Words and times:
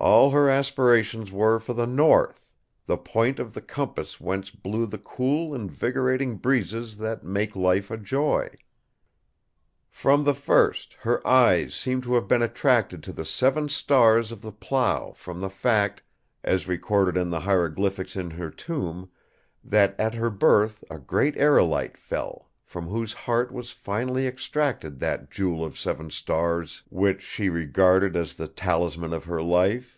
All 0.00 0.30
her 0.30 0.48
aspirations 0.48 1.32
were 1.32 1.58
for 1.58 1.74
the 1.74 1.84
North, 1.84 2.48
the 2.86 2.96
point 2.96 3.40
of 3.40 3.52
the 3.52 3.60
compass 3.60 4.20
whence 4.20 4.48
blew 4.48 4.86
the 4.86 4.96
cool 4.96 5.56
invigorating 5.56 6.36
breezes 6.36 6.98
that 6.98 7.24
make 7.24 7.56
life 7.56 7.90
a 7.90 7.96
joy. 7.96 8.50
From 9.90 10.22
the 10.22 10.36
first, 10.36 10.94
her 11.00 11.26
eyes 11.26 11.74
seem 11.74 12.00
to 12.02 12.14
have 12.14 12.28
been 12.28 12.42
attracted 12.42 13.02
to 13.02 13.12
the 13.12 13.24
seven 13.24 13.68
stars 13.68 14.30
of 14.30 14.40
the 14.40 14.52
Plough 14.52 15.14
from 15.16 15.40
the 15.40 15.50
fact, 15.50 16.02
as 16.44 16.68
recorded 16.68 17.16
in 17.16 17.30
the 17.30 17.40
hieroglyphics 17.40 18.14
in 18.14 18.30
her 18.30 18.50
tomb, 18.50 19.10
that 19.64 19.98
at 19.98 20.14
her 20.14 20.30
birth 20.30 20.84
a 20.88 21.00
great 21.00 21.34
aerolite 21.36 21.96
fell, 21.96 22.44
from 22.62 22.86
whose 22.86 23.14
heart 23.14 23.50
was 23.50 23.70
finally 23.70 24.26
extracted 24.26 24.98
that 24.98 25.30
Jewel 25.30 25.64
of 25.64 25.78
Seven 25.78 26.10
Stars 26.10 26.82
which 26.90 27.22
she 27.22 27.48
regarded 27.48 28.14
as 28.14 28.34
the 28.34 28.46
talisman 28.46 29.14
of 29.14 29.24
her 29.24 29.42
life. 29.42 29.94